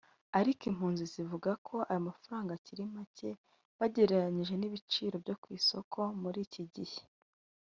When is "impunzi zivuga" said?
0.71-1.51